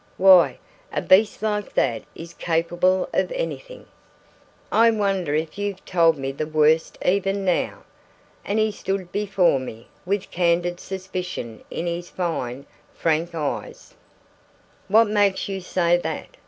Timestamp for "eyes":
13.35-13.93